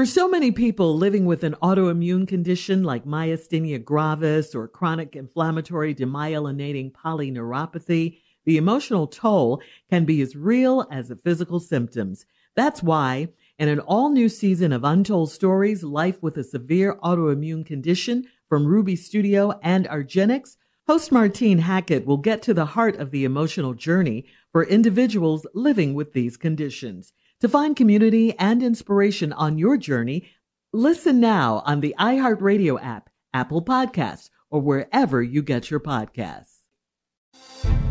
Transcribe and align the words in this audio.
For 0.00 0.06
so 0.06 0.28
many 0.28 0.50
people 0.50 0.96
living 0.96 1.26
with 1.26 1.44
an 1.44 1.56
autoimmune 1.62 2.26
condition 2.26 2.82
like 2.82 3.04
myasthenia 3.04 3.84
gravis 3.84 4.54
or 4.54 4.66
chronic 4.66 5.14
inflammatory 5.14 5.94
demyelinating 5.94 6.90
polyneuropathy, 6.92 8.18
the 8.46 8.56
emotional 8.56 9.06
toll 9.06 9.60
can 9.90 10.06
be 10.06 10.22
as 10.22 10.34
real 10.34 10.86
as 10.90 11.08
the 11.08 11.16
physical 11.16 11.60
symptoms. 11.60 12.24
That's 12.56 12.82
why, 12.82 13.28
in 13.58 13.68
an 13.68 13.80
all 13.80 14.08
new 14.08 14.30
season 14.30 14.72
of 14.72 14.84
Untold 14.84 15.32
Stories 15.32 15.82
Life 15.82 16.16
with 16.22 16.38
a 16.38 16.44
Severe 16.44 16.96
Autoimmune 17.04 17.66
Condition 17.66 18.24
from 18.48 18.66
Ruby 18.66 18.96
Studio 18.96 19.60
and 19.62 19.86
argenx, 19.86 20.56
host 20.86 21.12
Martine 21.12 21.58
Hackett 21.58 22.06
will 22.06 22.16
get 22.16 22.40
to 22.44 22.54
the 22.54 22.64
heart 22.64 22.96
of 22.96 23.10
the 23.10 23.24
emotional 23.24 23.74
journey 23.74 24.24
for 24.50 24.64
individuals 24.64 25.46
living 25.52 25.92
with 25.92 26.14
these 26.14 26.38
conditions. 26.38 27.12
To 27.40 27.48
find 27.48 27.74
community 27.74 28.38
and 28.38 28.62
inspiration 28.62 29.32
on 29.32 29.56
your 29.56 29.78
journey, 29.78 30.28
listen 30.74 31.20
now 31.20 31.62
on 31.64 31.80
the 31.80 31.94
iHeartRadio 31.98 32.82
app, 32.82 33.08
Apple 33.32 33.64
Podcasts, 33.64 34.28
or 34.50 34.60
wherever 34.60 35.22
you 35.22 35.42
get 35.42 35.70
your 35.70 35.80
podcasts. 35.80 36.58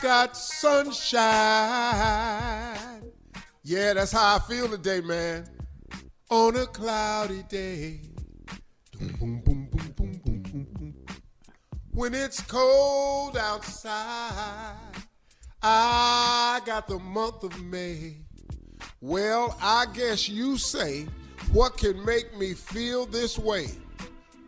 Got 0.00 0.36
sunshine. 0.36 1.18
Yeah, 3.62 3.94
that's 3.94 4.12
how 4.12 4.36
I 4.36 4.38
feel 4.40 4.68
today, 4.68 5.00
man. 5.00 5.48
On 6.30 6.56
a 6.56 6.66
cloudy 6.66 7.42
day. 7.48 8.00
When 11.92 12.14
it's 12.14 12.40
cold 12.42 13.36
outside, 13.36 14.76
I 15.62 16.60
got 16.64 16.86
the 16.86 16.98
month 16.98 17.42
of 17.42 17.60
May. 17.62 18.18
Well, 19.00 19.56
I 19.60 19.86
guess 19.94 20.28
you 20.28 20.58
say, 20.58 21.06
what 21.52 21.76
can 21.76 22.04
make 22.04 22.36
me 22.38 22.54
feel 22.54 23.06
this 23.06 23.38
way? 23.38 23.68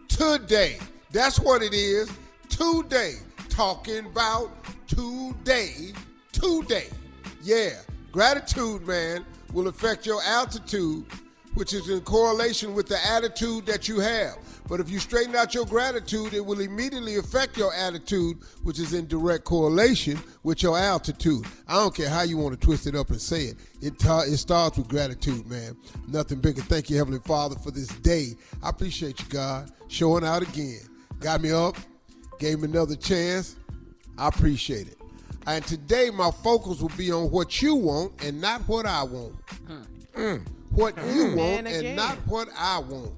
Today. 0.08 0.78
That's 1.12 1.40
what 1.40 1.62
it 1.62 1.74
is. 1.74 2.10
Today. 2.48 3.14
Talking 3.50 4.06
about 4.06 4.50
today. 4.86 5.92
Today. 6.32 6.86
Yeah. 7.42 7.72
Gratitude, 8.12 8.86
man, 8.86 9.24
will 9.52 9.68
affect 9.68 10.06
your 10.06 10.22
altitude, 10.22 11.04
which 11.54 11.74
is 11.74 11.88
in 11.90 12.00
correlation 12.00 12.74
with 12.74 12.88
the 12.88 12.98
attitude 13.06 13.66
that 13.66 13.86
you 13.88 14.00
have. 14.00 14.36
But 14.68 14.78
if 14.80 14.88
you 14.88 14.98
straighten 15.00 15.34
out 15.34 15.52
your 15.52 15.66
gratitude, 15.66 16.32
it 16.32 16.44
will 16.44 16.60
immediately 16.60 17.16
affect 17.16 17.56
your 17.56 17.74
attitude, 17.74 18.38
which 18.62 18.78
is 18.78 18.94
in 18.94 19.06
direct 19.08 19.44
correlation 19.44 20.18
with 20.44 20.62
your 20.62 20.78
altitude. 20.78 21.44
I 21.66 21.74
don't 21.74 21.94
care 21.94 22.08
how 22.08 22.22
you 22.22 22.36
want 22.36 22.58
to 22.58 22.66
twist 22.66 22.86
it 22.86 22.94
up 22.94 23.10
and 23.10 23.20
say 23.20 23.42
it. 23.46 23.56
It, 23.80 23.98
ta- 23.98 24.22
it 24.22 24.36
starts 24.36 24.78
with 24.78 24.88
gratitude, 24.88 25.46
man. 25.48 25.76
Nothing 26.06 26.40
bigger. 26.40 26.62
Thank 26.62 26.88
you, 26.88 26.96
Heavenly 26.96 27.18
Father, 27.24 27.56
for 27.56 27.72
this 27.72 27.88
day. 27.88 28.36
I 28.62 28.70
appreciate 28.70 29.18
you, 29.20 29.26
God, 29.28 29.72
showing 29.88 30.24
out 30.24 30.42
again. 30.42 30.80
Got 31.18 31.42
me 31.42 31.50
up, 31.50 31.76
gave 32.40 32.60
me 32.60 32.68
another 32.68 32.96
chance. 32.96 33.54
I 34.18 34.26
appreciate 34.28 34.88
it. 34.88 34.96
And 35.46 35.64
today, 35.64 36.10
my 36.10 36.30
focus 36.42 36.80
will 36.80 36.90
be 36.96 37.12
on 37.12 37.30
what 37.30 37.62
you 37.62 37.76
want 37.76 38.24
and 38.24 38.40
not 38.40 38.62
what 38.62 38.86
I 38.86 39.04
want. 39.04 39.34
Mm. 40.14 40.46
What 40.70 40.96
you 41.14 41.36
want 41.36 41.68
and 41.68 41.94
not 41.96 42.16
what 42.26 42.48
I 42.56 42.78
want. 42.78 43.12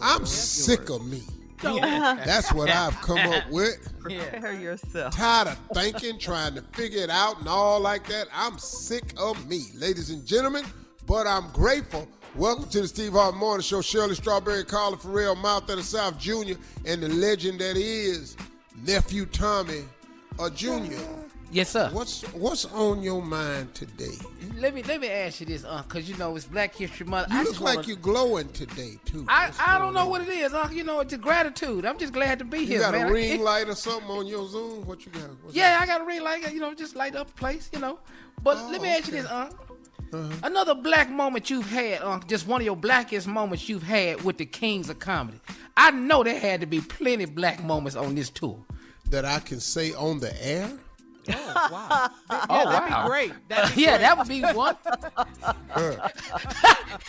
I'm 0.00 0.24
sick 0.24 0.88
of 0.88 1.06
me. 1.06 1.22
That's 1.62 2.52
what 2.52 2.70
I've 2.70 3.00
come 3.00 3.18
up 3.18 3.44
with. 3.50 3.92
Prepare 4.00 4.52
yourself. 4.52 5.14
Tired 5.14 5.48
of 5.48 5.58
thinking, 5.74 6.18
trying 6.18 6.54
to 6.54 6.62
figure 6.74 7.02
it 7.02 7.10
out, 7.10 7.38
and 7.40 7.48
all 7.48 7.80
like 7.80 8.06
that. 8.08 8.28
I'm 8.32 8.58
sick 8.58 9.14
of 9.16 9.48
me, 9.48 9.64
ladies 9.74 10.10
and 10.10 10.24
gentlemen. 10.26 10.64
But 11.06 11.26
I'm 11.26 11.50
grateful. 11.50 12.08
Welcome 12.36 12.68
to 12.70 12.82
the 12.82 12.88
Steve 12.88 13.12
Harvey 13.12 13.38
Morning 13.38 13.62
Show. 13.62 13.80
Shirley 13.80 14.14
Strawberry, 14.14 14.64
Carla 14.64 14.96
Ferrell, 14.98 15.36
Mouth 15.36 15.70
of 15.70 15.76
the 15.78 15.82
South 15.82 16.18
Jr., 16.18 16.54
and 16.84 17.02
the 17.02 17.08
legend 17.08 17.60
that 17.60 17.76
is 17.76 18.36
nephew 18.84 19.24
Tommy, 19.26 19.84
uh, 20.38 20.50
Jr. 20.50 20.92
Yes, 21.50 21.70
sir. 21.70 21.88
What's 21.92 22.22
what's 22.34 22.64
on 22.66 23.02
your 23.02 23.22
mind 23.22 23.72
today? 23.74 24.16
Let 24.58 24.74
me 24.74 24.82
let 24.82 25.00
me 25.00 25.08
ask 25.08 25.40
you 25.40 25.46
this, 25.46 25.64
uh, 25.64 25.82
cause 25.84 26.08
you 26.08 26.16
know 26.18 26.34
it's 26.36 26.44
Black 26.44 26.74
History 26.74 27.06
Month. 27.06 27.32
You 27.32 27.38
I 27.38 27.42
look 27.44 27.60
like 27.60 27.76
wanna- 27.76 27.88
you're 27.88 27.96
glowing 27.96 28.48
today 28.50 28.98
too. 29.06 29.24
I, 29.28 29.46
What's 29.46 29.60
I 29.60 29.78
don't 29.78 29.94
know 29.94 30.00
on? 30.00 30.10
what 30.10 30.20
it 30.22 30.28
is, 30.28 30.52
uh, 30.52 30.68
you 30.72 30.82
know, 30.84 31.00
it's 31.00 31.10
just 31.10 31.22
gratitude. 31.22 31.86
I'm 31.86 31.98
just 31.98 32.12
glad 32.12 32.40
to 32.40 32.44
be 32.44 32.58
You 32.60 32.66
here, 32.66 32.76
You 32.78 32.82
got 32.82 32.92
man. 32.94 33.06
a 33.08 33.12
ring 33.12 33.40
light 33.42 33.68
or 33.68 33.76
something 33.76 34.10
on 34.10 34.26
your 34.26 34.46
Zoom? 34.48 34.84
What 34.86 35.06
you 35.06 35.12
got? 35.12 35.22
What's 35.42 35.54
Yeah, 35.56 35.78
I 35.80 35.86
got 35.86 36.00
a 36.00 36.04
ring 36.04 36.22
light, 36.22 36.52
you 36.52 36.60
know, 36.60 36.74
just 36.74 36.96
light 36.96 37.14
up 37.14 37.28
the 37.28 37.34
place, 37.34 37.70
you 37.72 37.78
know. 37.78 38.00
But 38.42 38.58
Oh, 38.58 38.68
let 38.70 38.82
me 38.82 38.88
ask 38.88 39.06
you 39.06 39.12
this, 39.12 39.26
uh. 39.26 39.48
Uh-huh. 40.12 40.32
Another 40.42 40.74
black 40.74 41.10
moment 41.10 41.50
you've 41.50 41.68
had, 41.68 42.00
uh, 42.02 42.20
just 42.26 42.46
one 42.46 42.60
of 42.60 42.64
your 42.64 42.76
blackest 42.76 43.26
moments 43.26 43.68
you've 43.68 43.82
had 43.82 44.22
with 44.22 44.38
the 44.38 44.46
Kings 44.46 44.88
of 44.88 44.98
Comedy. 44.98 45.40
I 45.76 45.90
know 45.90 46.22
there 46.22 46.38
had 46.38 46.60
to 46.60 46.66
be 46.66 46.80
plenty 46.80 47.24
black 47.26 47.62
moments 47.62 47.96
on 47.96 48.14
this 48.14 48.30
tour. 48.30 48.64
that 49.10 49.24
I 49.24 49.40
can 49.40 49.60
say 49.60 49.92
on 49.92 50.20
the 50.20 50.32
air? 50.46 50.70
Oh 51.28 51.68
wow! 51.72 52.10
that'd 52.70 52.88
be 52.88 53.08
great. 53.08 53.32
That'd 53.48 53.74
be 53.74 53.82
yeah, 53.82 53.90
great. 53.92 54.00
that 54.02 54.18
would 54.18 54.28
be 54.28 54.42
one. 54.42 54.76
oh, 55.74 56.08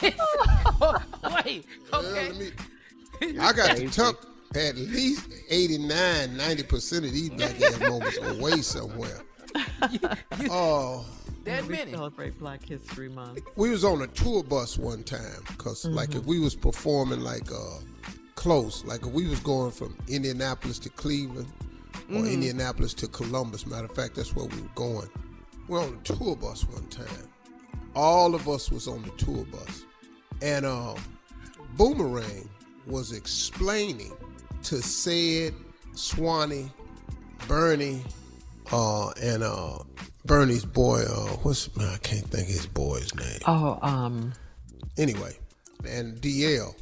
wait, 1.45 1.65
okay. 1.93 2.31
let 2.31 2.37
me- 2.37 3.39
I 3.39 3.53
got 3.53 3.77
to 3.77 3.89
tuck 3.89 4.25
at 4.55 4.75
least 4.75 5.27
89, 5.49 6.29
90% 6.37 6.97
of 6.97 7.03
these 7.11 7.29
black 7.29 7.59
ass 7.61 7.79
moments 7.79 8.17
away 8.23 8.61
somewhere. 8.61 9.21
Oh, 10.49 11.05
That 11.47 11.63
we 11.63 11.75
many. 11.75 11.91
celebrate 11.93 12.37
Black 12.39 12.63
History 12.63 13.09
Month. 13.09 13.39
we 13.55 13.69
was 13.69 13.83
on 13.83 14.01
a 14.01 14.07
tour 14.07 14.43
bus 14.43 14.77
one 14.77 15.03
time 15.03 15.41
because 15.47 15.85
like 15.85 16.13
if 16.13 16.25
we 16.25 16.39
was 16.39 16.55
performing 16.55 17.21
like 17.21 17.51
uh 17.51 17.79
close 18.35 18.83
like 18.85 19.01
if 19.05 19.11
we 19.13 19.27
was 19.27 19.39
going 19.39 19.71
from 19.71 19.95
indianapolis 20.07 20.77
to 20.79 20.89
cleveland 20.89 21.51
or 22.13 22.25
indianapolis 22.25 22.93
to 22.93 23.07
columbus 23.07 23.65
matter 23.65 23.85
of 23.85 23.95
fact 23.95 24.15
that's 24.15 24.35
where 24.35 24.45
we 24.45 24.61
were 24.61 24.67
going. 24.75 25.09
We're 25.67 25.81
on 25.83 25.99
a 25.99 26.03
tour 26.03 26.35
bus 26.35 26.67
one 26.69 26.87
time. 26.87 27.27
All 27.95 28.35
of 28.35 28.47
us 28.47 28.69
was 28.71 28.87
on 28.87 29.01
the 29.03 29.11
tour 29.11 29.45
bus. 29.45 29.85
And 30.41 30.65
um 30.65 30.97
boomerang 31.77 32.49
was 32.85 33.11
explaining 33.11 34.13
to 34.63 34.81
said 34.81 35.53
swanee 35.93 36.69
bernie 37.47 38.03
uh, 38.71 39.09
and 39.21 39.43
uh, 39.43 39.79
Bernie's 40.27 40.65
boy. 40.65 41.01
Uh, 41.01 41.27
what's 41.43 41.75
man, 41.75 41.87
I 41.87 41.97
can't 41.97 42.25
think 42.27 42.43
of 42.49 42.53
his 42.53 42.67
boy's 42.67 43.13
name. 43.15 43.39
Oh, 43.47 43.79
um, 43.81 44.33
Anyway, 44.97 45.37
and 45.87 46.19
DL, 46.21 46.73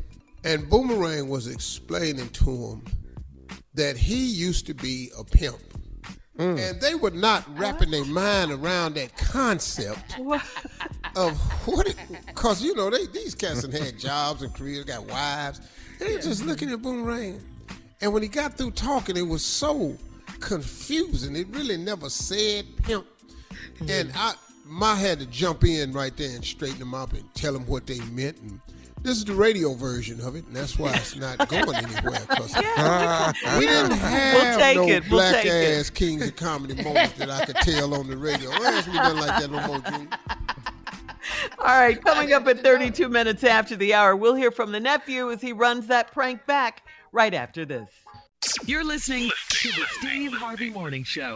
and 0.44 0.70
Boomerang 0.70 1.28
was 1.30 1.48
explaining 1.48 2.30
to 2.30 2.44
him 2.46 2.86
that 3.74 3.98
he 3.98 4.26
used 4.26 4.66
to 4.68 4.74
be 4.74 5.12
a 5.18 5.24
pimp. 5.24 5.58
And 6.38 6.82
they 6.82 6.96
were 6.96 7.12
not 7.12 7.46
wrapping 7.58 7.92
their 7.92 8.04
mind 8.04 8.52
around 8.52 8.96
that 8.96 9.16
concept 9.18 10.20
of 11.16 11.38
what 11.66 11.88
it, 11.88 11.96
cause 12.36 12.62
you 12.62 12.76
know 12.76 12.90
they 12.90 13.06
these 13.08 13.34
cats 13.34 13.62
had 13.66 13.98
jobs 13.98 14.42
and 14.42 14.54
careers, 14.54 14.84
got 14.84 15.06
wives. 15.06 15.62
They 15.98 16.14
were 16.16 16.22
just 16.22 16.44
looking 16.46 16.70
at 16.72 16.82
Boomerang, 16.82 17.42
and 18.02 18.12
when 18.14 18.22
he 18.22 18.28
got 18.28 18.58
through 18.58 18.72
talking, 18.72 19.16
it 19.16 19.22
was 19.22 19.46
so 19.46 19.98
confusing. 20.42 21.38
It 21.38 21.48
really 21.52 21.78
never 21.78 22.10
said 22.10 22.66
pimp, 22.84 23.06
and 23.90 24.12
I 24.16 24.34
my 24.66 24.96
had 24.96 25.20
to 25.20 25.26
jump 25.28 25.64
in 25.64 25.92
right 25.92 26.16
there 26.18 26.36
and 26.36 26.44
straighten 26.44 26.80
them 26.80 26.94
up 26.94 27.14
and 27.14 27.24
tell 27.36 27.54
them 27.54 27.66
what 27.68 27.86
they 27.86 28.00
meant. 28.12 28.38
And 28.40 28.60
this 29.04 29.18
is 29.18 29.26
the 29.26 29.34
radio 29.36 29.76
version 29.76 30.20
of 30.22 30.36
it, 30.36 30.46
and 30.48 30.56
that's 30.56 30.80
why 30.80 30.92
it's 30.96 31.16
not 31.16 31.38
going 31.50 31.76
anywhere. 31.76 32.20
Cause 32.30 32.56
we 33.60 33.68
didn't 33.68 33.92
have 33.92 34.58
take 34.60 34.78
no 34.78 34.88
it. 34.88 35.04
We'll 35.04 35.20
black 35.20 35.44
take 35.44 35.46
it. 35.46 35.80
ass 35.80 35.90
kings 35.92 36.28
of 36.28 36.36
comedy 36.36 36.82
moments 36.82 37.14
that 37.14 37.30
I 37.30 37.46
could 37.46 37.58
tell 37.58 37.94
on 37.94 38.08
the 38.08 38.18
radio. 38.18 38.50
Why 38.50 38.72
hasn't 38.72 38.94
we 38.94 39.00
done 39.00 39.18
like 39.18 39.40
that 39.42 39.52
no 39.52 39.68
more, 39.68 39.80
Junior? 39.80 40.10
All 41.60 41.66
right, 41.80 42.04
coming 42.04 42.34
up 42.34 42.48
at 42.48 42.60
32 42.62 43.10
minutes 43.10 43.44
after 43.44 43.76
the 43.76 43.94
hour, 43.94 44.16
we'll 44.16 44.36
hear 44.36 44.52
from 44.52 44.72
the 44.72 44.80
nephew 44.80 45.32
as 45.32 45.42
he 45.42 45.54
runs 45.54 45.88
that 45.88 46.12
prank 46.12 46.46
back 46.46 46.84
right 47.12 47.34
after 47.34 47.66
this. 47.66 47.90
You're 48.66 48.84
listening 48.84 49.32
to 49.50 49.70
the 49.70 49.86
Steve 50.00 50.34
Harvey 50.34 50.70
Morning 50.70 51.04
Show. 51.04 51.36